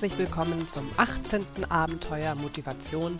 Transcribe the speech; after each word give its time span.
herzlich 0.00 0.18
willkommen 0.28 0.68
zum 0.68 0.88
18. 0.96 1.44
Abenteuer 1.70 2.36
Motivation, 2.36 3.16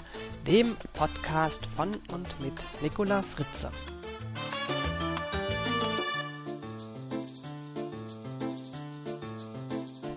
dem 0.47 0.77
Podcast 0.93 1.67
von 1.67 1.89
und 2.13 2.41
mit 2.41 2.55
Nicola 2.81 3.21
Fritze. 3.21 3.73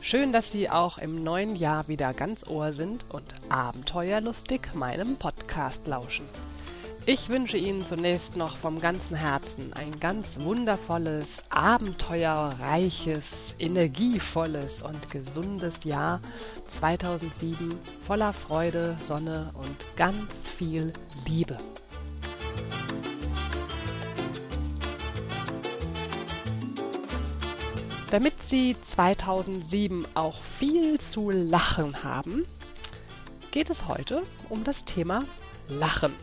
Schön, 0.01 0.31
dass 0.31 0.51
Sie 0.51 0.69
auch 0.69 0.99
im 0.99 1.23
neuen 1.23 1.55
Jahr 1.55 1.87
wieder 1.87 2.13
ganz 2.13 2.47
Ohr 2.47 2.73
sind 2.73 3.05
und 3.09 3.33
abenteuerlustig 3.49 4.75
meinem 4.75 5.15
Podcast 5.15 5.87
lauschen. 5.87 6.25
Ich 7.07 7.29
wünsche 7.29 7.57
Ihnen 7.57 7.83
zunächst 7.83 8.35
noch 8.35 8.57
vom 8.57 8.79
ganzen 8.79 9.17
Herzen 9.17 9.73
ein 9.73 9.99
ganz 9.99 10.39
wundervolles, 10.39 11.43
abenteuerreiches, 11.49 13.55
energievolles 13.57 14.83
und 14.83 15.09
gesundes 15.09 15.83
Jahr 15.83 16.21
2007 16.67 17.75
voller 18.01 18.33
Freude, 18.33 18.95
Sonne 18.99 19.47
und 19.55 19.75
ganz 19.95 20.31
viel 20.55 20.93
Liebe. 21.27 21.57
Damit 28.11 28.43
Sie 28.43 28.75
2007 28.79 30.05
auch 30.13 30.39
viel 30.39 30.99
zu 30.99 31.31
lachen 31.31 32.03
haben, 32.03 32.45
geht 33.49 33.71
es 33.71 33.87
heute 33.87 34.21
um 34.49 34.63
das 34.63 34.85
Thema 34.85 35.23
Lachen. 35.67 36.13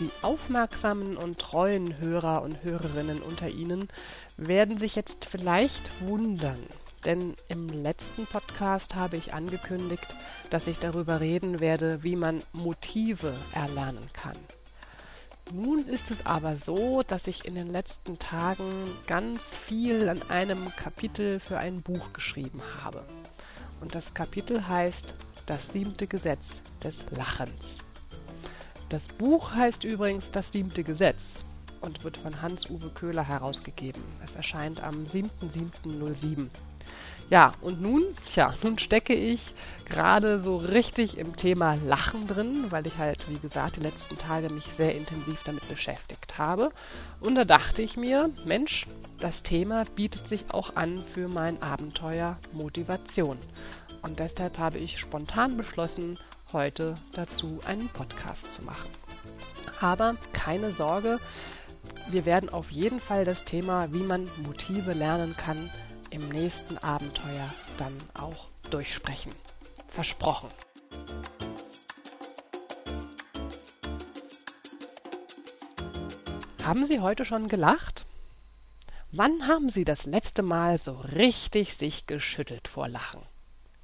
Die 0.00 0.10
aufmerksamen 0.20 1.16
und 1.16 1.38
treuen 1.38 1.98
Hörer 1.98 2.42
und 2.42 2.62
Hörerinnen 2.62 3.22
unter 3.22 3.48
Ihnen 3.48 3.88
werden 4.36 4.76
sich 4.76 4.94
jetzt 4.94 5.24
vielleicht 5.24 5.90
wundern, 6.06 6.58
denn 7.06 7.34
im 7.48 7.68
letzten 7.68 8.26
Podcast 8.26 8.94
habe 8.94 9.16
ich 9.16 9.32
angekündigt, 9.32 10.06
dass 10.50 10.66
ich 10.66 10.78
darüber 10.78 11.20
reden 11.20 11.60
werde, 11.60 12.02
wie 12.02 12.16
man 12.16 12.42
Motive 12.52 13.32
erlernen 13.54 14.10
kann. 14.12 14.36
Nun 15.52 15.86
ist 15.86 16.10
es 16.10 16.26
aber 16.26 16.58
so, 16.58 17.02
dass 17.02 17.26
ich 17.26 17.46
in 17.46 17.54
den 17.54 17.72
letzten 17.72 18.18
Tagen 18.18 18.64
ganz 19.06 19.54
viel 19.54 20.10
an 20.10 20.20
einem 20.28 20.74
Kapitel 20.76 21.40
für 21.40 21.56
ein 21.56 21.80
Buch 21.80 22.12
geschrieben 22.12 22.60
habe. 22.82 23.02
Und 23.80 23.94
das 23.94 24.12
Kapitel 24.12 24.66
heißt 24.68 25.14
Das 25.46 25.68
siebte 25.68 26.06
Gesetz 26.06 26.62
des 26.82 27.06
Lachens. 27.12 27.85
Das 28.88 29.08
Buch 29.08 29.52
heißt 29.52 29.82
übrigens 29.82 30.30
Das 30.30 30.52
siebte 30.52 30.84
Gesetz 30.84 31.44
und 31.80 32.04
wird 32.04 32.16
von 32.16 32.40
Hans-Uwe 32.40 32.90
Köhler 32.90 33.26
herausgegeben. 33.26 34.02
Es 34.24 34.36
erscheint 34.36 34.82
am 34.82 35.04
7.7.07. 35.04 36.48
Ja, 37.28 37.52
und 37.60 37.82
nun, 37.82 38.04
tja, 38.32 38.54
nun 38.62 38.78
stecke 38.78 39.12
ich 39.12 39.54
gerade 39.86 40.38
so 40.38 40.56
richtig 40.56 41.18
im 41.18 41.34
Thema 41.34 41.74
Lachen 41.74 42.28
drin, 42.28 42.66
weil 42.70 42.86
ich 42.86 42.96
halt, 42.98 43.28
wie 43.28 43.38
gesagt, 43.38 43.76
die 43.76 43.80
letzten 43.80 44.16
Tage 44.16 44.48
mich 44.48 44.66
sehr 44.66 44.94
intensiv 44.94 45.42
damit 45.44 45.68
beschäftigt 45.68 46.38
habe. 46.38 46.70
Und 47.20 47.34
da 47.34 47.44
dachte 47.44 47.82
ich 47.82 47.96
mir, 47.96 48.30
Mensch, 48.44 48.86
das 49.18 49.42
Thema 49.42 49.82
bietet 49.96 50.28
sich 50.28 50.44
auch 50.52 50.76
an 50.76 51.02
für 51.12 51.26
mein 51.26 51.60
Abenteuer 51.60 52.38
Motivation. 52.52 53.38
Und 54.02 54.20
deshalb 54.20 54.60
habe 54.60 54.78
ich 54.78 55.00
spontan 55.00 55.56
beschlossen, 55.56 56.16
heute 56.52 56.94
dazu 57.12 57.60
einen 57.66 57.88
Podcast 57.88 58.52
zu 58.52 58.62
machen. 58.62 58.90
Aber 59.80 60.16
keine 60.32 60.72
Sorge, 60.72 61.18
wir 62.08 62.24
werden 62.24 62.48
auf 62.48 62.70
jeden 62.70 63.00
Fall 63.00 63.24
das 63.24 63.44
Thema, 63.44 63.92
wie 63.92 64.02
man 64.02 64.30
Motive 64.44 64.92
lernen 64.92 65.36
kann, 65.36 65.70
im 66.10 66.28
nächsten 66.28 66.78
Abenteuer 66.78 67.52
dann 67.78 67.96
auch 68.14 68.46
durchsprechen. 68.70 69.32
Versprochen. 69.88 70.48
Haben 76.62 76.84
Sie 76.84 77.00
heute 77.00 77.24
schon 77.24 77.48
gelacht? 77.48 78.06
Wann 79.12 79.46
haben 79.46 79.68
Sie 79.68 79.84
das 79.84 80.04
letzte 80.04 80.42
Mal 80.42 80.78
so 80.78 80.94
richtig 80.94 81.76
sich 81.76 82.06
geschüttelt 82.06 82.66
vor 82.66 82.88
Lachen? 82.88 83.22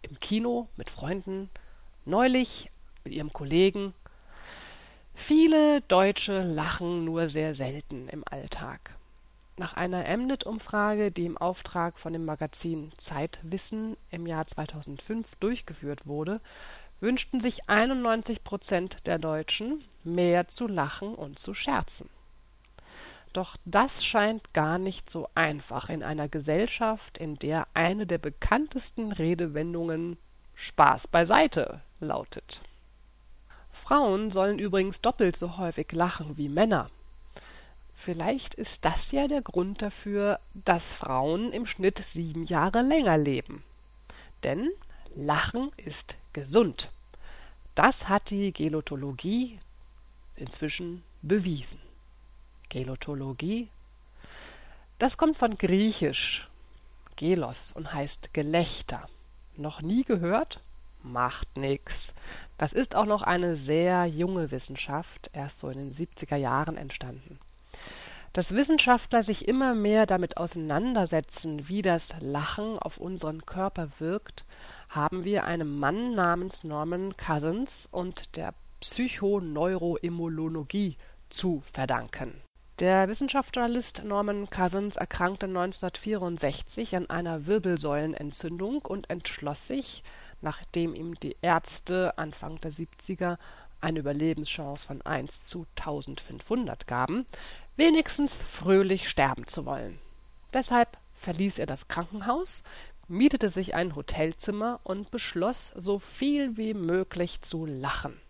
Im 0.02 0.18
Kino, 0.18 0.68
mit 0.76 0.90
Freunden, 0.90 1.48
neulich 2.04 2.70
mit 3.04 3.14
ihrem 3.14 3.32
Kollegen. 3.32 3.94
Viele 5.14 5.82
Deutsche 5.82 6.42
lachen 6.42 7.04
nur 7.04 7.28
sehr 7.28 7.54
selten 7.54 8.08
im 8.08 8.24
Alltag. 8.28 8.96
Nach 9.58 9.74
einer 9.74 10.04
Mnet-Umfrage, 10.16 11.12
die 11.12 11.26
im 11.26 11.36
Auftrag 11.36 11.98
von 11.98 12.12
dem 12.12 12.24
Magazin 12.24 12.90
Zeitwissen 12.96 13.96
im 14.10 14.26
Jahr 14.26 14.46
2005 14.46 15.36
durchgeführt 15.36 16.06
wurde, 16.06 16.40
wünschten 17.00 17.40
sich 17.40 17.68
91 17.68 18.44
Prozent 18.44 19.06
der 19.06 19.18
Deutschen 19.18 19.84
mehr 20.04 20.48
zu 20.48 20.66
lachen 20.66 21.14
und 21.14 21.38
zu 21.38 21.52
scherzen. 21.52 22.08
Doch 23.32 23.56
das 23.64 24.04
scheint 24.04 24.52
gar 24.52 24.78
nicht 24.78 25.10
so 25.10 25.28
einfach 25.34 25.90
in 25.90 26.02
einer 26.02 26.28
Gesellschaft, 26.28 27.18
in 27.18 27.36
der 27.36 27.66
eine 27.74 28.06
der 28.06 28.18
bekanntesten 28.18 29.12
Redewendungen 29.12 30.16
Spaß 30.54 31.08
beiseite 31.08 31.82
lautet. 32.02 32.60
Frauen 33.72 34.30
sollen 34.30 34.58
übrigens 34.58 35.00
doppelt 35.00 35.36
so 35.36 35.56
häufig 35.56 35.90
lachen 35.92 36.36
wie 36.36 36.48
Männer. 36.48 36.90
Vielleicht 37.94 38.54
ist 38.54 38.84
das 38.84 39.12
ja 39.12 39.28
der 39.28 39.42
Grund 39.42 39.80
dafür, 39.80 40.40
dass 40.54 40.84
Frauen 40.84 41.52
im 41.52 41.66
Schnitt 41.66 41.98
sieben 41.98 42.44
Jahre 42.44 42.82
länger 42.82 43.16
leben. 43.16 43.62
Denn 44.42 44.68
Lachen 45.14 45.70
ist 45.76 46.16
gesund. 46.32 46.90
Das 47.74 48.08
hat 48.08 48.30
die 48.30 48.52
Gelotologie 48.52 49.58
inzwischen 50.36 51.02
bewiesen. 51.22 51.80
Gelotologie, 52.68 53.68
das 54.98 55.16
kommt 55.16 55.36
von 55.36 55.56
Griechisch, 55.58 56.48
Gelos 57.16 57.72
und 57.72 57.92
heißt 57.92 58.32
Gelächter. 58.32 59.08
Noch 59.56 59.82
nie 59.82 60.04
gehört? 60.04 60.60
Macht 61.02 61.56
nix. 61.56 62.14
Das 62.58 62.72
ist 62.72 62.94
auch 62.94 63.06
noch 63.06 63.22
eine 63.22 63.56
sehr 63.56 64.06
junge 64.06 64.50
Wissenschaft, 64.50 65.30
erst 65.32 65.58
so 65.58 65.68
in 65.68 65.78
den 65.78 65.94
70er 65.94 66.36
Jahren 66.36 66.76
entstanden. 66.76 67.38
Dass 68.32 68.54
Wissenschaftler 68.54 69.22
sich 69.22 69.46
immer 69.46 69.74
mehr 69.74 70.06
damit 70.06 70.38
auseinandersetzen, 70.38 71.68
wie 71.68 71.82
das 71.82 72.14
Lachen 72.20 72.78
auf 72.78 72.96
unseren 72.96 73.44
Körper 73.44 73.90
wirkt, 73.98 74.46
haben 74.88 75.24
wir 75.24 75.44
einem 75.44 75.78
Mann 75.78 76.14
namens 76.14 76.64
Norman 76.64 77.14
Cousins 77.16 77.88
und 77.90 78.36
der 78.36 78.54
Psychoneuroimmunologie 78.80 80.96
zu 81.28 81.60
verdanken. 81.60 82.32
Der 82.78 83.06
Wissenschaftsjournalist 83.08 84.02
Norman 84.04 84.48
Cousins 84.50 84.96
erkrankte 84.96 85.46
1964 85.46 86.96
an 86.96 87.08
einer 87.10 87.46
Wirbelsäulenentzündung 87.46 88.80
und 88.82 89.10
entschloss 89.10 89.68
sich, 89.68 90.02
nachdem 90.42 90.94
ihm 90.94 91.14
die 91.14 91.36
Ärzte 91.40 92.18
Anfang 92.18 92.60
der 92.60 92.72
70er 92.72 93.38
eine 93.80 94.00
Überlebenschance 94.00 94.86
von 94.86 95.02
1 95.02 95.42
zu 95.44 95.66
1500 95.76 96.86
gaben, 96.86 97.26
wenigstens 97.76 98.34
fröhlich 98.34 99.08
sterben 99.08 99.46
zu 99.46 99.66
wollen. 99.66 99.98
Deshalb 100.52 100.98
verließ 101.14 101.58
er 101.58 101.66
das 101.66 101.88
Krankenhaus, 101.88 102.62
mietete 103.08 103.50
sich 103.50 103.74
ein 103.74 103.96
Hotelzimmer 103.96 104.80
und 104.84 105.10
beschloss, 105.10 105.72
so 105.76 105.98
viel 105.98 106.56
wie 106.56 106.74
möglich 106.74 107.42
zu 107.42 107.66
lachen. 107.66 108.20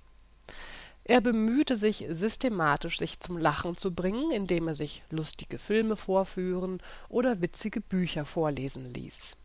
Er 1.05 1.21
bemühte 1.21 1.77
sich 1.77 2.07
systematisch, 2.11 2.99
sich 2.99 3.19
zum 3.19 3.37
Lachen 3.37 3.77
zu 3.77 3.93
bringen, 3.93 4.31
indem 4.31 4.69
er 4.69 4.75
sich 4.75 5.03
lustige 5.11 5.59
Filme 5.59 5.97
vorführen 5.97 6.81
oder 7.09 7.43
witzige 7.43 7.81
Bücher 7.81 8.25
vorlesen 8.25 8.93
ließ. 8.93 9.37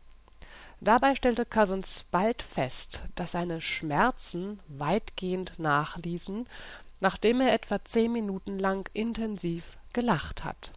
Dabei 0.80 1.16
stellte 1.16 1.44
Cousins 1.44 2.04
bald 2.10 2.40
fest, 2.42 3.00
dass 3.16 3.32
seine 3.32 3.60
Schmerzen 3.60 4.60
weitgehend 4.68 5.58
nachließen, 5.58 6.46
nachdem 7.00 7.40
er 7.40 7.52
etwa 7.52 7.84
zehn 7.84 8.12
Minuten 8.12 8.58
lang 8.58 8.88
intensiv 8.92 9.76
gelacht 9.92 10.44
hat. 10.44 10.72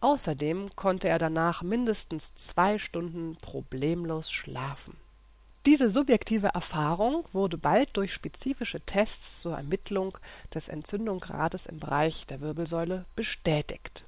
Außerdem 0.00 0.74
konnte 0.74 1.08
er 1.08 1.18
danach 1.18 1.62
mindestens 1.62 2.34
zwei 2.34 2.78
Stunden 2.78 3.36
problemlos 3.36 4.30
schlafen. 4.30 4.96
Diese 5.66 5.90
subjektive 5.90 6.48
Erfahrung 6.48 7.24
wurde 7.32 7.58
bald 7.58 7.96
durch 7.96 8.12
spezifische 8.12 8.80
Tests 8.80 9.40
zur 9.40 9.56
Ermittlung 9.56 10.16
des 10.54 10.68
Entzündungsgrades 10.68 11.66
im 11.66 11.80
Bereich 11.80 12.26
der 12.26 12.40
Wirbelsäule 12.40 13.04
bestätigt. 13.16 14.04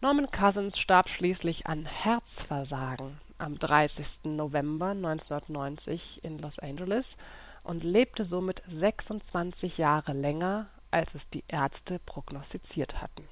Norman 0.00 0.30
Cousins 0.30 0.78
starb 0.78 1.08
schließlich 1.08 1.66
an 1.66 1.86
Herzversagen 1.86 3.18
am 3.42 3.58
30. 3.58 4.24
November 4.24 4.90
1990 4.90 6.22
in 6.22 6.38
Los 6.38 6.60
Angeles 6.60 7.16
und 7.64 7.82
lebte 7.82 8.24
somit 8.24 8.62
26 8.70 9.78
Jahre 9.78 10.12
länger, 10.12 10.68
als 10.92 11.14
es 11.14 11.28
die 11.28 11.44
Ärzte 11.48 11.98
prognostiziert 12.06 13.02
hatten. 13.02 13.24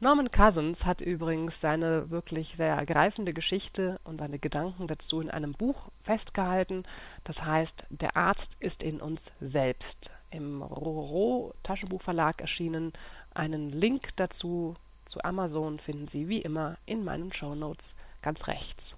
Norman 0.00 0.32
Cousins 0.32 0.84
hat 0.84 1.00
übrigens 1.00 1.60
seine 1.60 2.10
wirklich 2.10 2.54
sehr 2.56 2.74
ergreifende 2.74 3.32
Geschichte 3.32 4.00
und 4.02 4.18
seine 4.18 4.40
Gedanken 4.40 4.88
dazu 4.88 5.20
in 5.20 5.30
einem 5.30 5.52
Buch 5.52 5.90
festgehalten. 6.00 6.82
Das 7.22 7.44
heißt, 7.44 7.84
der 7.90 8.16
Arzt 8.16 8.56
ist 8.58 8.82
in 8.82 9.00
uns 9.00 9.30
selbst. 9.40 10.10
Im 10.30 10.62
Roro 10.62 11.54
Taschenbuchverlag 11.62 12.40
erschienen. 12.40 12.92
Einen 13.32 13.70
Link 13.70 14.08
dazu 14.16 14.74
zu 15.04 15.22
Amazon 15.22 15.78
finden 15.78 16.08
Sie 16.08 16.28
wie 16.28 16.40
immer 16.40 16.78
in 16.84 17.04
meinen 17.04 17.32
Shownotes 17.32 17.96
ganz 18.22 18.48
rechts. 18.48 18.96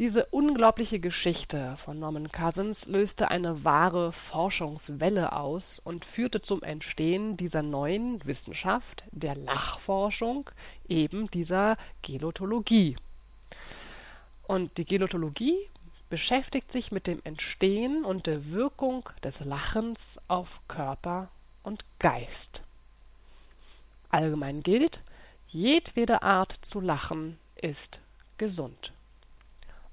Diese 0.00 0.24
unglaubliche 0.30 0.98
Geschichte 0.98 1.76
von 1.76 1.98
Norman 1.98 2.32
Cousins 2.32 2.86
löste 2.86 3.30
eine 3.30 3.64
wahre 3.64 4.12
Forschungswelle 4.12 5.34
aus 5.34 5.78
und 5.78 6.06
führte 6.06 6.40
zum 6.40 6.62
Entstehen 6.62 7.36
dieser 7.36 7.60
neuen 7.60 8.24
Wissenschaft, 8.24 9.04
der 9.10 9.36
Lachforschung, 9.36 10.48
eben 10.88 11.30
dieser 11.30 11.76
Gelotologie. 12.00 12.96
Und 14.44 14.78
die 14.78 14.86
Gelotologie 14.86 15.68
beschäftigt 16.08 16.72
sich 16.72 16.90
mit 16.92 17.06
dem 17.06 17.20
Entstehen 17.24 18.02
und 18.06 18.26
der 18.26 18.52
Wirkung 18.52 19.06
des 19.22 19.40
Lachens 19.40 20.18
auf 20.28 20.62
Körper 20.66 21.28
und 21.62 21.84
Geist. 21.98 22.62
Allgemein 24.08 24.62
gilt, 24.62 25.02
jedwede 25.48 26.22
Art 26.22 26.54
zu 26.62 26.80
lachen 26.80 27.38
ist 27.54 28.00
gesund. 28.38 28.94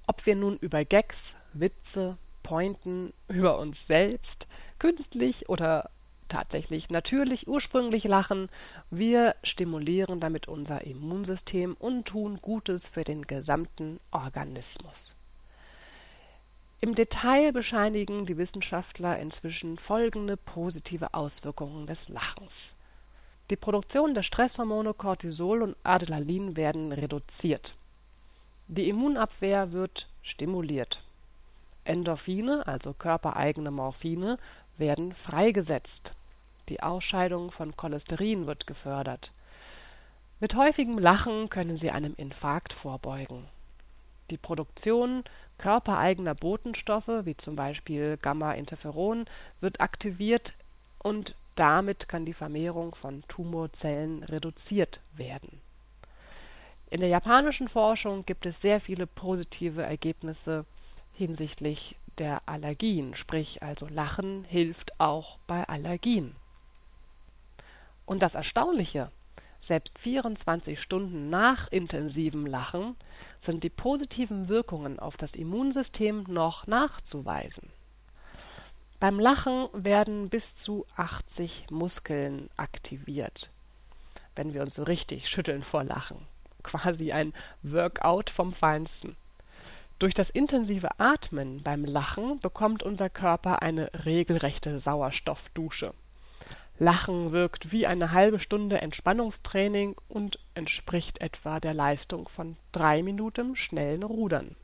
Ob 0.08 0.26
wir 0.26 0.38
nun 0.38 0.56
über 0.58 0.86
Gags, 0.86 1.36
Witze, 1.52 2.18
Pointen, 2.42 3.12
über 3.28 3.60
uns 3.60 3.88
selbst, 3.88 4.48
künstlich 4.80 5.50
oder 5.50 5.90
tatsächlich 6.30 6.90
natürlich 6.90 7.48
ursprünglich 7.48 8.06
lachen, 8.06 8.48
wir 8.90 9.36
stimulieren 9.44 10.22
damit 10.22 10.48
unser 10.48 10.86
Immunsystem 10.86 11.76
und 11.78 12.06
tun 12.06 12.40
Gutes 12.42 12.88
für 12.88 13.04
den 13.04 13.28
gesamten 13.28 14.00
Organismus. 14.12 15.16
Im 16.80 16.96
Detail 16.96 17.52
bescheinigen 17.52 18.26
die 18.26 18.38
Wissenschaftler 18.38 19.20
inzwischen 19.20 19.78
folgende 19.78 20.38
positive 20.38 21.14
Auswirkungen 21.14 21.86
des 21.86 22.08
Lachens. 22.08 22.76
Die 23.50 23.58
Produktion 23.58 24.14
der 24.14 24.24
Stresshormone 24.24 24.94
Cortisol 24.94 25.64
und 25.64 25.76
Adrenalin 25.84 26.56
werden 26.56 26.94
reduziert 26.94 27.76
die 28.68 28.90
Immunabwehr 28.90 29.72
wird 29.72 30.08
stimuliert. 30.22 31.02
Endorphine, 31.86 32.68
also 32.68 32.94
körpereigene 32.94 33.72
Morphine, 33.72 34.38
werden 34.78 35.14
freigesetzt. 35.14 36.14
Die 36.68 36.84
Ausscheidung 36.84 37.52
von 37.52 37.78
Cholesterin 37.78 38.46
wird 38.46 38.68
gefördert. 38.68 39.32
Mit 40.42 40.56
häufigem 40.56 41.00
Lachen 41.00 41.50
können 41.50 41.78
Sie 41.78 41.92
einem 41.92 42.14
Infarkt 42.18 42.74
vorbeugen. 42.74 43.46
Die 44.30 44.38
Produktion 44.38 45.24
körpereigener 45.58 46.36
Botenstoffe, 46.36 47.24
wie 47.24 47.38
zum 47.38 47.56
Beispiel 47.56 48.18
Gamma-Interferon, 48.18 49.26
wird 49.62 49.80
aktiviert 49.80 50.56
und 51.00 51.36
damit 51.56 52.10
kann 52.10 52.26
die 52.26 52.34
Vermehrung 52.34 52.94
von 52.94 53.24
Tumorzellen 53.30 54.24
reduziert 54.24 55.00
werden 55.14 55.62
in 56.90 57.02
der 57.02 57.10
japanischen 57.10 57.68
Forschung 57.68 58.26
gibt 58.26 58.46
es 58.46 58.62
sehr 58.62 58.80
viele 58.80 59.08
positive 59.08 59.84
Ergebnisse 59.84 60.66
hinsichtlich 61.12 61.98
der 62.18 62.48
Allergien, 62.48 63.14
sprich 63.14 63.62
also 63.62 63.88
Lachen 63.88 64.46
hilft 64.46 65.00
auch 65.00 65.38
bei 65.48 65.68
Allergien. 65.68 66.36
Und 68.06 68.24
das 68.24 68.36
Erstaunliche, 68.36 69.12
selbst 69.60 70.00
24 70.00 70.80
Stunden 70.82 71.30
nach 71.30 71.68
intensivem 71.70 72.46
Lachen 72.46 72.96
sind 73.40 73.66
die 73.66 73.70
positiven 73.70 74.48
Wirkungen 74.48 74.98
auf 74.98 75.18
das 75.18 75.36
Immunsystem 75.36 76.24
noch 76.24 76.68
nachzuweisen. 76.68 77.70
Beim 79.00 79.20
Lachen 79.20 79.68
werden 79.74 80.30
bis 80.30 80.56
zu 80.56 80.86
80 80.96 81.66
Muskeln 81.70 82.50
aktiviert, 82.56 83.52
wenn 84.36 84.54
wir 84.54 84.62
uns 84.62 84.76
so 84.76 84.84
richtig 84.84 85.28
schütteln 85.28 85.64
vor 85.64 85.84
Lachen 85.84 86.26
quasi 86.68 87.12
ein 87.12 87.34
Workout 87.64 88.30
vom 88.30 88.54
Feinsten. 88.54 89.16
Durch 90.00 90.14
das 90.14 90.30
intensive 90.30 91.00
Atmen 91.00 91.64
beim 91.64 91.84
Lachen 91.84 92.40
bekommt 92.40 92.84
unser 92.84 93.10
Körper 93.10 93.64
eine 93.64 93.90
regelrechte 94.06 94.80
Sauerstoffdusche. 94.80 95.94
Lachen 96.78 97.32
wirkt 97.32 97.72
wie 97.72 97.88
eine 97.88 98.12
halbe 98.12 98.40
Stunde 98.40 98.80
Entspannungstraining 98.80 99.96
und 100.08 100.40
entspricht 100.54 101.22
etwa 101.22 101.60
der 101.60 101.74
Leistung 101.74 102.30
von 102.30 102.58
drei 102.72 103.02
Minuten 103.02 103.56
schnellen 103.56 104.04
Rudern. 104.04 104.56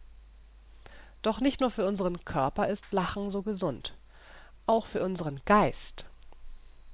Doch 1.23 1.39
nicht 1.39 1.61
nur 1.61 1.71
für 1.71 1.87
unseren 1.87 2.23
Körper 2.25 2.67
ist 2.67 2.91
Lachen 2.91 3.31
so 3.31 3.41
gesund, 3.41 3.95
auch 4.67 4.85
für 4.85 5.03
unseren 5.03 5.41
Geist. 5.45 6.05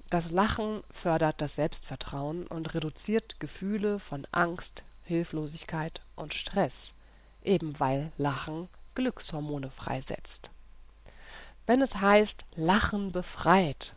Das 0.09 0.31
Lachen 0.31 0.81
fördert 0.89 1.41
das 1.41 1.55
Selbstvertrauen 1.55 2.47
und 2.47 2.73
reduziert 2.73 3.39
Gefühle 3.39 3.99
von 3.99 4.25
Angst, 4.31 4.83
Hilflosigkeit 5.09 6.01
und 6.15 6.35
Stress, 6.35 6.93
eben 7.43 7.79
weil 7.79 8.11
Lachen 8.17 8.69
Glückshormone 8.93 9.71
freisetzt. 9.71 10.51
Wenn 11.65 11.81
es 11.81 11.95
heißt 11.95 12.45
Lachen 12.55 13.11
befreit, 13.11 13.95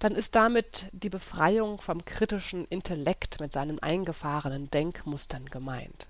dann 0.00 0.12
ist 0.12 0.34
damit 0.34 0.86
die 0.92 1.10
Befreiung 1.10 1.80
vom 1.80 2.04
kritischen 2.04 2.64
Intellekt 2.66 3.40
mit 3.40 3.52
seinen 3.52 3.78
eingefahrenen 3.80 4.70
Denkmustern 4.70 5.46
gemeint. 5.46 6.08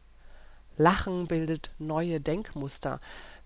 Lachen 0.79 1.27
bildet 1.27 1.71
neue 1.79 2.21
Denkmuster, 2.21 3.01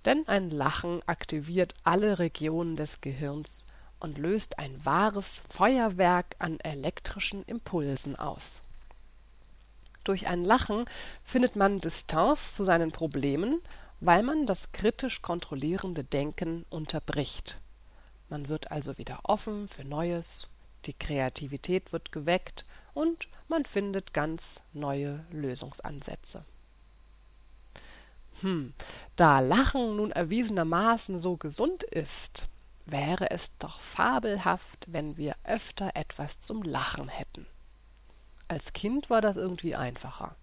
denn 0.04 0.28
ein 0.28 0.50
Lachen 0.50 1.00
aktiviert 1.06 1.74
alle 1.82 2.18
Regionen 2.20 2.76
des 2.76 3.00
Gehirns 3.00 3.66
und 3.98 4.18
löst 4.18 4.58
ein 4.58 4.84
wahres 4.84 5.42
Feuerwerk 5.48 6.36
an 6.38 6.60
elektrischen 6.60 7.42
Impulsen 7.44 8.16
aus. 8.16 8.62
Durch 10.04 10.26
ein 10.26 10.44
Lachen 10.44 10.86
findet 11.22 11.56
man 11.56 11.80
Distanz 11.80 12.54
zu 12.54 12.64
seinen 12.64 12.92
Problemen, 12.92 13.60
weil 14.00 14.22
man 14.22 14.46
das 14.46 14.72
kritisch 14.72 15.22
kontrollierende 15.22 16.02
Denken 16.02 16.66
unterbricht. 16.70 17.60
Man 18.28 18.48
wird 18.48 18.72
also 18.72 18.98
wieder 18.98 19.20
offen 19.24 19.68
für 19.68 19.84
Neues, 19.84 20.48
die 20.86 20.94
Kreativität 20.94 21.92
wird 21.92 22.10
geweckt 22.10 22.64
und 22.94 23.28
man 23.48 23.64
findet 23.64 24.12
ganz 24.12 24.60
neue 24.72 25.24
Lösungsansätze. 25.30 26.44
Hm, 28.40 28.72
da 29.14 29.38
Lachen 29.38 29.96
nun 29.96 30.10
erwiesenermaßen 30.10 31.20
so 31.20 31.36
gesund 31.36 31.84
ist, 31.84 32.48
wäre 32.86 33.30
es 33.30 33.56
doch 33.58 33.78
fabelhaft, 33.80 34.86
wenn 34.88 35.16
wir 35.16 35.36
öfter 35.44 35.92
etwas 35.94 36.40
zum 36.40 36.62
Lachen 36.62 37.08
hätten. 37.08 37.46
Als 38.52 38.74
Kind 38.74 39.08
war 39.08 39.22
das 39.22 39.38
irgendwie 39.38 39.76
einfacher. 39.76 40.36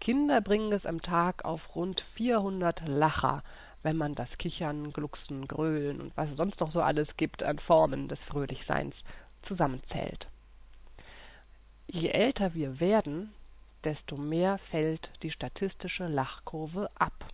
Kinder 0.00 0.40
bringen 0.40 0.72
es 0.72 0.86
am 0.86 1.02
Tag 1.02 1.44
auf 1.44 1.76
rund 1.76 2.00
400 2.00 2.88
Lacher, 2.88 3.42
wenn 3.82 3.98
man 3.98 4.14
das 4.14 4.38
Kichern, 4.38 4.94
Glucksen, 4.94 5.46
Grölen 5.46 6.00
und 6.00 6.16
was 6.16 6.30
es 6.30 6.38
sonst 6.38 6.60
noch 6.60 6.70
so 6.70 6.80
alles 6.80 7.18
gibt 7.18 7.42
an 7.42 7.58
Formen 7.58 8.08
des 8.08 8.24
Fröhlichseins 8.24 9.04
zusammenzählt. 9.42 10.30
Je 11.86 12.08
älter 12.08 12.54
wir 12.54 12.80
werden, 12.80 13.34
desto 13.84 14.16
mehr 14.16 14.56
fällt 14.56 15.12
die 15.22 15.30
statistische 15.30 16.06
Lachkurve 16.06 16.88
ab. 16.98 17.26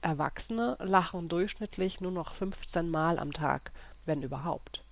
Erwachsene 0.00 0.76
lachen 0.80 1.28
durchschnittlich 1.28 2.00
nur 2.00 2.10
noch 2.10 2.34
15 2.34 2.90
Mal 2.90 3.20
am 3.20 3.32
Tag, 3.32 3.70
wenn 4.06 4.22
überhaupt. 4.22 4.82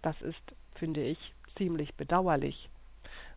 Das 0.00 0.22
ist, 0.22 0.54
finde 0.70 1.02
ich, 1.02 1.34
ziemlich 1.48 1.96
bedauerlich, 1.96 2.70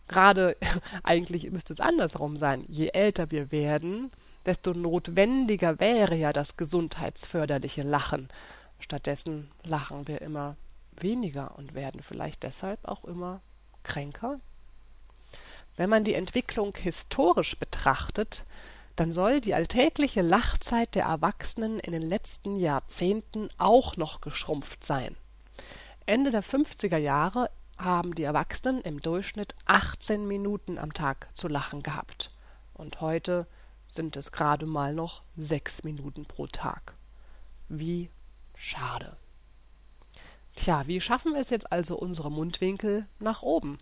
Gerade 0.07 0.57
eigentlich 1.03 1.49
müsste 1.51 1.73
es 1.73 1.79
andersrum 1.79 2.37
sein. 2.37 2.63
Je 2.67 2.89
älter 2.89 3.31
wir 3.31 3.51
werden, 3.51 4.11
desto 4.45 4.73
notwendiger 4.73 5.79
wäre 5.79 6.15
ja 6.15 6.33
das 6.33 6.57
gesundheitsförderliche 6.57 7.83
Lachen. 7.83 8.29
Stattdessen 8.79 9.49
lachen 9.63 10.07
wir 10.07 10.21
immer 10.21 10.55
weniger 10.97 11.57
und 11.57 11.73
werden 11.73 12.01
vielleicht 12.01 12.43
deshalb 12.43 12.87
auch 12.87 13.03
immer 13.05 13.41
kränker. 13.83 14.39
Wenn 15.77 15.89
man 15.89 16.03
die 16.03 16.13
Entwicklung 16.13 16.75
historisch 16.77 17.57
betrachtet, 17.59 18.45
dann 18.95 19.11
soll 19.11 19.41
die 19.41 19.53
alltägliche 19.53 20.21
Lachzeit 20.21 20.95
der 20.95 21.05
Erwachsenen 21.05 21.79
in 21.79 21.91
den 21.91 22.01
letzten 22.01 22.57
Jahrzehnten 22.57 23.49
auch 23.57 23.97
noch 23.97 24.21
geschrumpft 24.21 24.85
sein. 24.85 25.17
Ende 26.05 26.31
der 26.31 26.43
50er 26.43 26.97
Jahre 26.97 27.49
haben 27.77 28.15
die 28.15 28.23
Erwachsenen 28.23 28.81
im 28.81 29.01
Durchschnitt 29.01 29.55
18 29.65 30.27
Minuten 30.27 30.77
am 30.77 30.93
Tag 30.93 31.27
zu 31.33 31.47
lachen 31.47 31.83
gehabt. 31.83 32.31
Und 32.73 33.01
heute 33.01 33.47
sind 33.87 34.17
es 34.17 34.31
gerade 34.31 34.65
mal 34.65 34.93
noch 34.93 35.21
sechs 35.37 35.83
Minuten 35.83 36.25
pro 36.25 36.47
Tag. 36.47 36.93
Wie 37.69 38.09
schade. 38.55 39.17
Tja, 40.55 40.87
wie 40.87 41.01
schaffen 41.01 41.35
es 41.35 41.49
jetzt 41.49 41.71
also 41.71 41.97
unsere 41.97 42.31
Mundwinkel 42.31 43.07
nach 43.19 43.41
oben? 43.41 43.77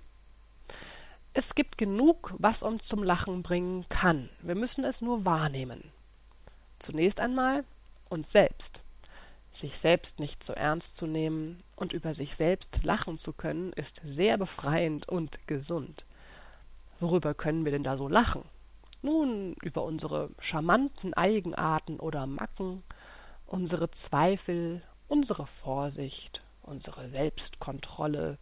Es 1.34 1.56
gibt 1.56 1.78
genug, 1.78 2.34
was 2.38 2.62
uns 2.62 2.88
zum 2.88 3.04
Lachen 3.04 3.42
bringen 3.42 3.88
kann. 3.90 4.30
Wir 4.42 4.56
müssen 4.56 4.84
es 4.84 5.02
nur 5.02 5.26
wahrnehmen. 5.26 5.92
Zunächst 6.80 7.20
einmal 7.20 7.64
uns 8.10 8.32
selbst. 8.32 8.83
Sich 9.54 9.78
selbst 9.78 10.20
nicht 10.20 10.44
so 10.44 10.54
ernst 10.54 10.96
zu 10.96 11.06
nehmen 11.06 11.58
und 11.76 11.94
über 11.94 12.16
sich 12.16 12.36
selbst 12.36 12.84
lachen 12.84 13.20
zu 13.20 13.34
können, 13.34 13.72
ist 13.74 14.02
sehr 14.04 14.38
befreiend 14.40 15.08
und 15.08 15.48
gesund. 15.48 16.06
Worüber 17.00 17.36
können 17.36 17.64
wir 17.64 17.72
denn 17.72 17.84
da 17.84 17.96
so 17.96 18.08
lachen? 18.08 18.44
Nun, 19.04 19.54
über 19.62 19.84
unsere 19.84 20.32
charmanten 20.40 21.14
Eigenarten 21.14 22.00
oder 22.00 22.26
Macken, 22.26 22.82
unsere 23.46 23.92
Zweifel, 23.92 24.82
unsere 25.08 25.46
Vorsicht, 25.46 26.42
unsere 26.64 27.12
Selbstkontrolle, 27.12 28.40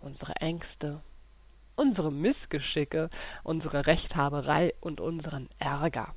unsere 0.00 0.36
Ängste, 0.36 1.02
unsere 1.76 2.10
Missgeschicke, 2.10 3.10
unsere 3.42 3.86
Rechthaberei 3.86 4.74
und 4.80 5.00
unseren 5.00 5.48
Ärger. 5.58 6.14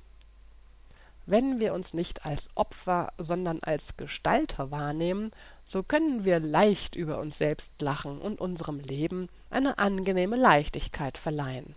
Wenn 1.29 1.59
wir 1.59 1.73
uns 1.73 1.93
nicht 1.93 2.25
als 2.25 2.49
Opfer, 2.55 3.11
sondern 3.17 3.59
als 3.61 3.97
Gestalter 3.97 4.71
wahrnehmen, 4.71 5.31
so 5.65 5.83
können 5.83 6.23
wir 6.23 6.39
leicht 6.39 6.95
über 6.95 7.19
uns 7.19 7.37
selbst 7.37 7.81
lachen 7.81 8.21
und 8.21 8.39
unserem 8.39 8.79
Leben 8.79 9.27
eine 9.49 9.77
angenehme 9.77 10.37
Leichtigkeit 10.37 11.17
verleihen. 11.17 11.75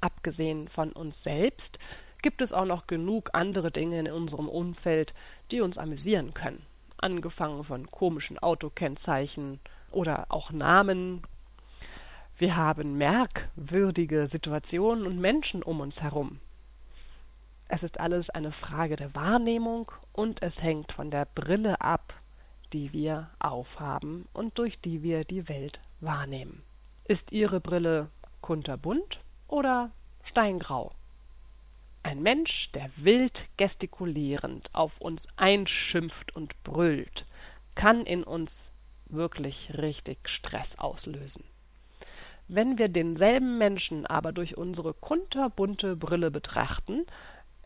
Abgesehen 0.00 0.68
von 0.68 0.92
uns 0.92 1.22
selbst 1.22 1.78
gibt 2.22 2.40
es 2.40 2.54
auch 2.54 2.64
noch 2.64 2.86
genug 2.86 3.30
andere 3.34 3.70
Dinge 3.70 3.98
in 3.98 4.10
unserem 4.10 4.48
Umfeld, 4.48 5.12
die 5.50 5.60
uns 5.60 5.76
amüsieren 5.76 6.32
können. 6.32 6.64
Angefangen 6.96 7.64
von 7.64 7.90
komischen 7.90 8.38
Autokennzeichen 8.38 9.60
oder 9.90 10.24
auch 10.30 10.52
Namen. 10.52 11.20
Wir 12.38 12.56
haben 12.56 12.96
merkwürdige 12.96 14.26
Situationen 14.26 15.06
und 15.06 15.20
Menschen 15.20 15.62
um 15.62 15.80
uns 15.80 16.02
herum. 16.02 16.40
Es 17.68 17.82
ist 17.82 17.98
alles 17.98 18.30
eine 18.30 18.52
Frage 18.52 18.96
der 18.96 19.14
Wahrnehmung 19.14 19.90
und 20.12 20.42
es 20.42 20.62
hängt 20.62 20.92
von 20.92 21.10
der 21.10 21.24
Brille 21.24 21.80
ab, 21.80 22.14
die 22.72 22.92
wir 22.92 23.30
aufhaben 23.38 24.26
und 24.32 24.58
durch 24.58 24.80
die 24.80 25.02
wir 25.02 25.24
die 25.24 25.48
Welt 25.48 25.80
wahrnehmen. 26.00 26.62
Ist 27.04 27.32
Ihre 27.32 27.60
Brille 27.60 28.08
kunterbunt 28.40 29.20
oder 29.48 29.90
steingrau? 30.22 30.92
Ein 32.02 32.22
Mensch, 32.22 32.70
der 32.70 32.88
wild 32.96 33.48
gestikulierend 33.56 34.70
auf 34.72 35.00
uns 35.00 35.26
einschimpft 35.36 36.36
und 36.36 36.62
brüllt, 36.62 37.26
kann 37.74 38.06
in 38.06 38.22
uns 38.22 38.70
wirklich 39.06 39.72
richtig 39.76 40.28
Stress 40.28 40.78
auslösen. 40.78 41.44
Wenn 42.48 42.78
wir 42.78 42.88
denselben 42.88 43.58
Menschen 43.58 44.06
aber 44.06 44.30
durch 44.30 44.56
unsere 44.56 44.94
kunterbunte 44.94 45.96
Brille 45.96 46.30
betrachten, 46.30 47.04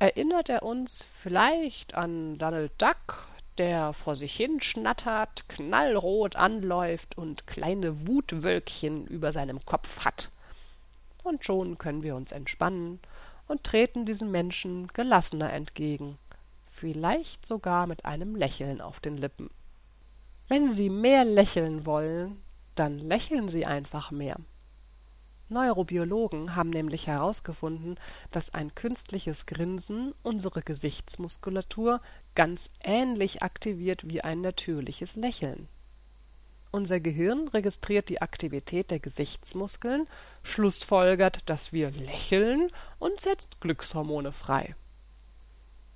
erinnert 0.00 0.48
er 0.48 0.62
uns 0.62 1.02
vielleicht 1.02 1.94
an 1.94 2.38
Donald 2.38 2.72
Duck, 2.78 3.28
der 3.58 3.92
vor 3.92 4.16
sich 4.16 4.34
hin 4.34 4.60
schnattert, 4.60 5.48
knallrot 5.48 6.36
anläuft 6.36 7.18
und 7.18 7.46
kleine 7.46 8.08
Wutwölkchen 8.08 9.06
über 9.06 9.32
seinem 9.32 9.64
Kopf 9.66 10.04
hat. 10.04 10.30
Und 11.22 11.44
schon 11.44 11.76
können 11.76 12.02
wir 12.02 12.16
uns 12.16 12.32
entspannen 12.32 12.98
und 13.46 13.62
treten 13.62 14.06
diesen 14.06 14.30
Menschen 14.30 14.88
gelassener 14.88 15.52
entgegen, 15.52 16.16
vielleicht 16.70 17.44
sogar 17.44 17.86
mit 17.86 18.06
einem 18.06 18.34
Lächeln 18.36 18.80
auf 18.80 19.00
den 19.00 19.18
Lippen. 19.18 19.50
Wenn 20.48 20.72
Sie 20.72 20.88
mehr 20.88 21.26
lächeln 21.26 21.84
wollen, 21.84 22.40
dann 22.74 22.98
lächeln 22.98 23.50
Sie 23.50 23.66
einfach 23.66 24.10
mehr. 24.10 24.36
Neurobiologen 25.50 26.54
haben 26.56 26.70
nämlich 26.70 27.06
herausgefunden, 27.06 27.98
dass 28.30 28.54
ein 28.54 28.74
künstliches 28.74 29.46
Grinsen 29.46 30.14
unsere 30.22 30.62
Gesichtsmuskulatur 30.62 32.00
ganz 32.34 32.70
ähnlich 32.82 33.42
aktiviert 33.42 34.08
wie 34.08 34.22
ein 34.22 34.40
natürliches 34.40 35.16
Lächeln. 35.16 35.68
Unser 36.72 37.00
Gehirn 37.00 37.48
registriert 37.48 38.08
die 38.08 38.22
Aktivität 38.22 38.92
der 38.92 39.00
Gesichtsmuskeln, 39.00 40.06
schlussfolgert, 40.44 41.40
dass 41.46 41.72
wir 41.72 41.90
lächeln 41.90 42.70
und 43.00 43.20
setzt 43.20 43.60
Glückshormone 43.60 44.30
frei. 44.30 44.76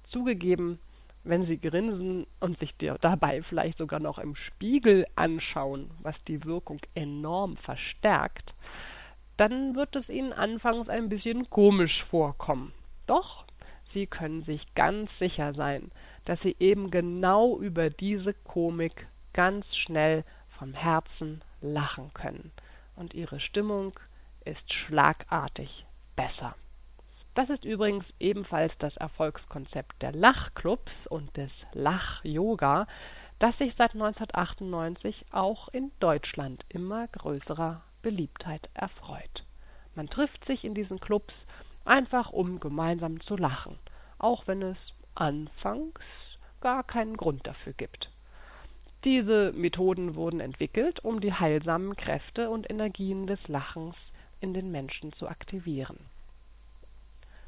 Zugegeben, 0.02 0.80
wenn 1.22 1.42
Sie 1.42 1.60
grinsen 1.60 2.26
und 2.40 2.58
sich 2.58 2.76
dabei 2.76 3.40
vielleicht 3.42 3.78
sogar 3.78 4.00
noch 4.00 4.18
im 4.18 4.34
Spiegel 4.34 5.06
anschauen, 5.14 5.90
was 6.02 6.22
die 6.22 6.44
Wirkung 6.44 6.80
enorm 6.94 7.56
verstärkt, 7.56 8.54
dann 9.36 9.74
wird 9.74 9.96
es 9.96 10.10
Ihnen 10.10 10.32
anfangs 10.32 10.88
ein 10.88 11.08
bisschen 11.08 11.50
komisch 11.50 12.02
vorkommen. 12.02 12.72
Doch 13.06 13.44
Sie 13.84 14.06
können 14.06 14.42
sich 14.42 14.74
ganz 14.74 15.18
sicher 15.18 15.52
sein, 15.54 15.90
dass 16.24 16.40
Sie 16.40 16.56
eben 16.58 16.90
genau 16.90 17.58
über 17.58 17.90
diese 17.90 18.32
Komik 18.32 19.06
ganz 19.32 19.76
schnell 19.76 20.24
vom 20.48 20.72
Herzen 20.72 21.42
lachen 21.60 22.12
können, 22.14 22.52
und 22.96 23.14
Ihre 23.14 23.40
Stimmung 23.40 23.98
ist 24.44 24.72
schlagartig 24.72 25.86
besser. 26.16 26.54
Das 27.34 27.50
ist 27.50 27.64
übrigens 27.64 28.14
ebenfalls 28.20 28.78
das 28.78 28.96
Erfolgskonzept 28.96 30.02
der 30.02 30.12
Lachclubs 30.12 31.08
und 31.08 31.36
des 31.36 31.66
Lach-Yoga, 31.72 32.86
das 33.40 33.58
sich 33.58 33.74
seit 33.74 33.94
1998 33.94 35.26
auch 35.32 35.68
in 35.68 35.90
Deutschland 35.98 36.64
immer 36.68 37.08
größerer 37.08 37.82
Beliebtheit 38.04 38.68
erfreut. 38.74 39.44
Man 39.94 40.08
trifft 40.08 40.44
sich 40.44 40.64
in 40.66 40.74
diesen 40.74 41.00
Clubs 41.00 41.46
einfach 41.86 42.30
um 42.30 42.60
gemeinsam 42.60 43.18
zu 43.18 43.34
lachen, 43.36 43.78
auch 44.18 44.46
wenn 44.46 44.60
es 44.60 44.92
anfangs 45.14 46.38
gar 46.60 46.84
keinen 46.84 47.16
Grund 47.16 47.46
dafür 47.46 47.72
gibt. 47.72 48.10
Diese 49.04 49.52
Methoden 49.52 50.14
wurden 50.14 50.40
entwickelt, 50.40 51.02
um 51.02 51.20
die 51.20 51.32
heilsamen 51.32 51.96
Kräfte 51.96 52.50
und 52.50 52.68
Energien 52.70 53.26
des 53.26 53.48
Lachens 53.48 54.12
in 54.40 54.52
den 54.52 54.70
Menschen 54.70 55.12
zu 55.12 55.28
aktivieren. 55.28 55.98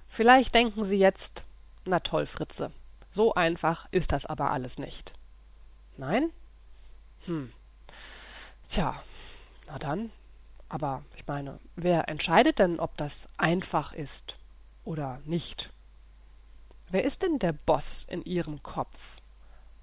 Vielleicht 0.09 0.55
denken 0.55 0.85
Sie 0.85 0.99
jetzt, 0.99 1.45
na 1.85 2.01
toll, 2.01 2.25
Fritze, 2.25 2.73
so 3.11 3.35
einfach 3.35 3.89
ist 3.91 4.13
das 4.13 4.25
aber 4.25 4.51
alles 4.51 4.79
nicht. 4.79 5.13
Nein? 5.99 6.31
Hm. 7.25 7.53
Tja, 8.69 9.03
na 9.67 9.79
dann, 9.79 10.11
aber 10.69 11.05
ich 11.15 11.27
meine, 11.27 11.59
wer 11.77 12.09
entscheidet 12.09 12.59
denn, 12.59 12.81
ob 12.81 12.97
das 12.97 13.29
einfach 13.37 13.93
ist 13.93 14.37
oder 14.85 15.21
nicht? 15.25 15.71
Wer 16.89 17.05
ist 17.05 17.23
denn 17.23 17.39
der 17.39 17.53
Boss 17.53 18.05
in 18.09 18.25
Ihrem 18.25 18.63
Kopf? 18.63 19.17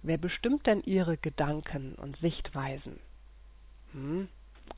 Wer 0.02 0.18
bestimmt 0.18 0.68
denn 0.68 0.82
Ihre 0.84 1.18
Gedanken 1.18 1.96
und 1.96 2.18
Sichtweisen? 2.18 3.00
Hm? 3.94 4.28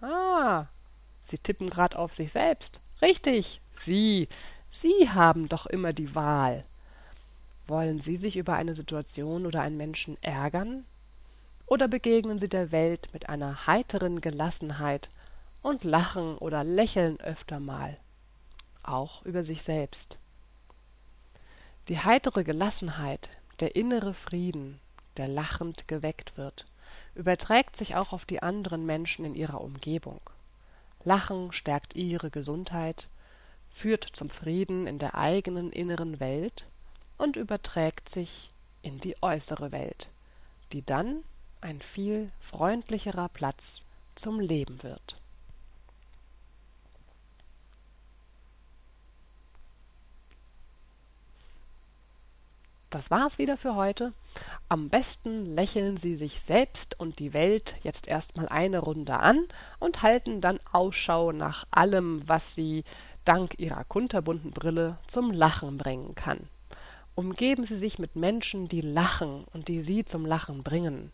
Ah, 0.02 0.66
Sie 1.22 1.38
tippen 1.38 1.70
grad 1.70 1.96
auf 1.96 2.14
sich 2.14 2.32
selbst. 2.32 2.82
Richtig, 3.02 3.62
Sie. 3.80 4.28
Sie 4.70 5.10
haben 5.10 5.50
doch 5.50 5.66
immer 5.66 5.94
die 5.94 6.14
Wahl. 6.14 6.64
Wollen 7.68 8.00
Sie 8.00 8.18
sich 8.18 8.38
über 8.38 8.54
eine 8.54 8.76
Situation 8.76 9.46
oder 9.46 9.62
einen 9.62 9.78
Menschen 9.78 10.22
ärgern? 10.22 10.86
Oder 11.66 11.88
begegnen 11.88 12.38
Sie 12.38 12.50
der 12.50 12.72
Welt 12.72 13.10
mit 13.14 13.28
einer 13.28 13.66
heiteren 13.66 14.22
Gelassenheit 14.22 15.10
und 15.66 15.84
lachen 15.84 16.38
oder 16.38 16.64
lächeln 16.64 17.20
öfter 17.20 17.60
mal, 17.60 17.98
auch 18.84 19.26
über 19.26 19.44
sich 19.44 19.64
selbst. 19.64 20.20
Die 21.88 21.98
heitere 21.98 22.44
Gelassenheit, 22.44 23.32
der 23.60 23.76
innere 23.76 24.14
Frieden, 24.14 24.80
der 25.18 25.28
lachend 25.28 25.88
geweckt 25.88 26.38
wird, 26.38 26.66
überträgt 27.16 27.76
sich 27.76 27.96
auch 27.96 28.14
auf 28.14 28.26
die 28.26 28.44
anderen 28.44 28.86
Menschen 28.86 29.26
in 29.26 29.34
ihrer 29.34 29.60
Umgebung. 29.60 30.22
Lachen 31.04 31.52
stärkt 31.52 31.96
ihre 31.96 32.30
Gesundheit, 32.30 33.08
führt 33.72 34.04
zum 34.04 34.30
Frieden 34.30 34.86
in 34.86 35.00
der 35.00 35.16
eigenen 35.16 35.72
inneren 35.72 36.20
Welt 36.20 36.68
und 37.18 37.38
überträgt 37.38 38.08
sich 38.08 38.50
in 38.84 39.00
die 39.00 39.16
äußere 39.24 39.72
Welt, 39.72 40.10
die 40.74 40.86
dann 40.86 41.24
ein 41.62 41.82
viel 41.82 42.32
freundlicherer 42.40 43.30
Platz 43.30 43.84
zum 44.14 44.40
Leben 44.40 44.84
wird. 44.84 45.16
Das 52.96 53.12
war's 53.12 53.38
wieder 53.38 53.58
für 53.58 53.76
heute. 53.76 54.14
Am 54.70 54.90
besten 54.90 55.54
lächeln 55.54 55.98
Sie 55.98 56.16
sich 56.16 56.40
selbst 56.42 56.98
und 56.98 57.20
die 57.20 57.34
Welt 57.34 57.76
jetzt 57.84 58.08
erstmal 58.08 58.48
eine 58.48 58.80
Runde 58.80 59.20
an 59.20 59.46
und 59.80 60.02
halten 60.02 60.40
dann 60.40 60.62
Ausschau 60.72 61.34
nach 61.34 61.66
allem, 61.72 62.24
was 62.26 62.56
Sie 62.56 62.86
dank 63.26 63.60
Ihrer 63.60 63.84
kunterbunten 63.84 64.52
Brille 64.52 64.98
zum 65.08 65.32
Lachen 65.32 65.78
bringen 65.78 66.16
kann. 66.16 66.48
Umgeben 67.16 67.66
Sie 67.66 67.78
sich 67.78 68.00
mit 68.00 68.16
Menschen, 68.16 68.70
die 68.70 68.82
lachen 68.82 69.44
und 69.52 69.68
die 69.68 69.82
Sie 69.82 70.06
zum 70.06 70.26
Lachen 70.26 70.64
bringen. 70.64 71.12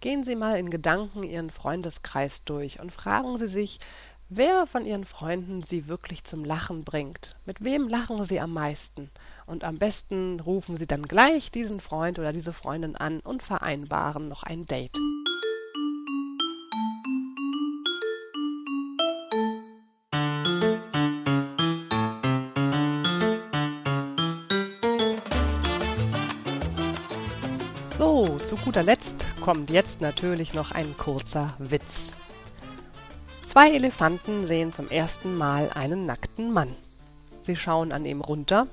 Gehen 0.00 0.24
Sie 0.24 0.34
mal 0.34 0.58
in 0.58 0.68
Gedanken 0.68 1.22
Ihren 1.22 1.50
Freundeskreis 1.50 2.42
durch 2.44 2.80
und 2.80 2.90
fragen 2.90 3.36
Sie 3.38 3.48
sich, 3.48 3.78
wer 4.36 4.66
von 4.66 4.84
Ihren 4.84 5.04
Freunden 5.04 5.62
Sie 5.62 5.86
wirklich 5.88 6.24
zum 6.24 6.44
Lachen 6.44 6.84
bringt. 6.84 7.36
Mit 7.46 7.62
wem 7.62 7.88
lachen 7.88 8.24
Sie 8.24 8.40
am 8.40 8.52
meisten? 8.52 9.10
Und 9.46 9.64
am 9.64 9.78
besten 9.78 10.40
rufen 10.40 10.76
Sie 10.76 10.86
dann 10.86 11.02
gleich 11.02 11.50
diesen 11.50 11.80
Freund 11.80 12.18
oder 12.18 12.32
diese 12.32 12.52
Freundin 12.52 12.96
an 12.96 13.20
und 13.20 13.42
vereinbaren 13.42 14.28
noch 14.28 14.42
ein 14.42 14.66
Date. 14.66 14.96
So, 27.96 28.38
zu 28.38 28.56
guter 28.56 28.82
Letzt 28.82 29.24
kommt 29.40 29.70
jetzt 29.70 30.00
natürlich 30.00 30.54
noch 30.54 30.72
ein 30.72 30.96
kurzer 30.96 31.54
Witz. 31.58 32.13
Zwei 33.54 33.70
Elefanten 33.70 34.46
sehen 34.48 34.72
zum 34.72 34.88
ersten 34.88 35.38
Mal 35.38 35.70
einen 35.76 36.06
nackten 36.06 36.52
Mann. 36.52 36.74
Sie 37.42 37.54
schauen 37.54 37.92
an 37.92 38.04
ihm 38.04 38.20
runter, 38.20 38.66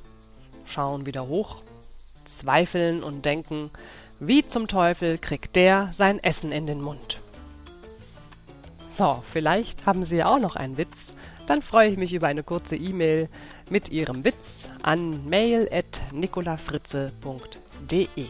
schauen 0.65 1.05
wieder 1.05 1.27
hoch, 1.27 1.57
zweifeln 2.25 3.03
und 3.03 3.23
denken, 3.23 3.69
wie 4.19 4.43
zum 4.43 4.67
Teufel 4.67 5.19
kriegt 5.19 5.55
der 5.55 5.89
sein 5.93 6.17
Essen 6.17 6.51
in 6.51 6.65
den 6.65 6.81
Mund? 6.81 7.19
So, 8.89 9.21
vielleicht 9.23 9.85
haben 9.85 10.03
Sie 10.03 10.15
ja 10.15 10.25
auch 10.25 10.39
noch 10.39 10.55
einen 10.55 10.79
Witz. 10.79 11.15
Dann 11.45 11.61
freue 11.61 11.89
ich 11.89 11.97
mich 11.97 12.11
über 12.11 12.25
eine 12.25 12.41
kurze 12.41 12.75
E-Mail 12.75 13.29
mit 13.69 13.89
Ihrem 13.89 14.25
Witz 14.25 14.67
an 14.81 15.29
mail.nicolafritze.de. 15.29 18.25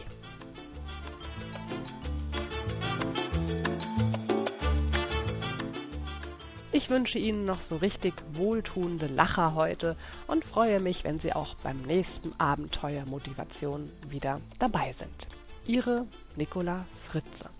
Ich 6.82 6.90
wünsche 6.90 7.20
Ihnen 7.20 7.44
noch 7.44 7.60
so 7.60 7.76
richtig 7.76 8.12
wohltuende 8.32 9.06
Lacher 9.06 9.54
heute 9.54 9.96
und 10.26 10.44
freue 10.44 10.80
mich, 10.80 11.04
wenn 11.04 11.20
Sie 11.20 11.32
auch 11.32 11.54
beim 11.62 11.76
nächsten 11.76 12.32
Abenteuer 12.40 13.04
Motivation 13.06 13.88
wieder 14.08 14.40
dabei 14.58 14.90
sind. 14.90 15.28
Ihre 15.64 16.08
Nicola 16.34 16.84
Fritze. 17.08 17.50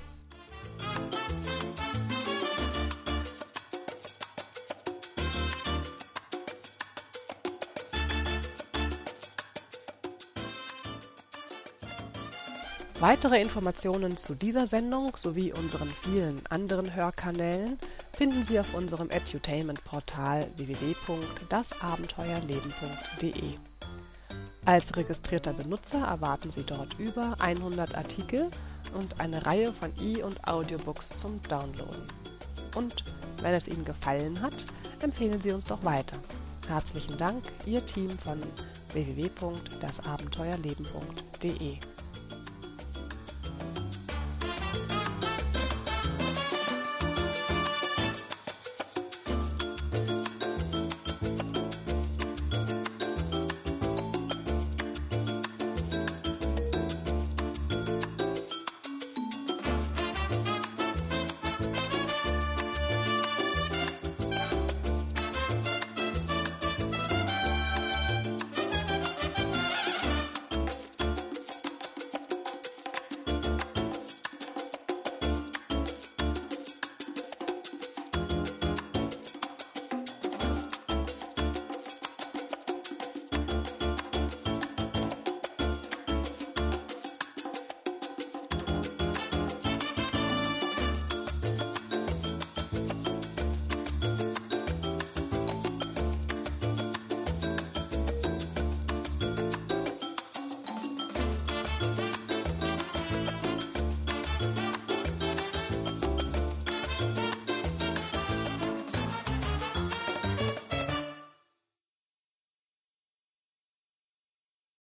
Weitere 13.02 13.42
Informationen 13.42 14.16
zu 14.16 14.35
dieser 14.37 14.68
Sendung 14.68 15.16
sowie 15.16 15.52
unseren 15.52 15.88
vielen 15.88 16.40
anderen 16.47 16.94
Hörkanälen 16.94 17.76
finden 18.12 18.44
Sie 18.44 18.61
auf 18.61 18.73
unserem 18.75 19.11
Edutainment-Portal 19.11 20.47
www.dasabenteuerleben.de. 20.56 23.54
Als 24.64 24.97
registrierter 24.97 25.52
Benutzer 25.52 26.06
erwarten 26.06 26.52
Sie 26.52 26.62
dort 26.62 26.97
über 27.00 27.35
100 27.40 27.97
Artikel 27.97 28.47
und 28.94 29.21
eine 29.21 29.44
Reihe 29.44 29.73
von 29.73 29.90
E- 30.00 30.23
und 30.23 30.47
Audiobooks 30.47 31.09
zum 31.18 31.42
Downloaden. 31.42 32.04
Und 32.76 33.02
wenn 33.40 33.54
es 33.54 33.66
Ihnen 33.66 33.85
gefallen 33.85 34.40
hat, 34.40 34.64
empfehlen 35.00 35.40
Sie 35.40 35.50
uns 35.50 35.64
doch 35.64 35.82
weiter. 35.82 36.18
Herzlichen 36.68 37.18
Dank, 37.18 37.42
Ihr 37.66 37.85
Team 37.85 38.16
von 38.21 38.38
www.dasabenteuerleben.de. 38.92 41.78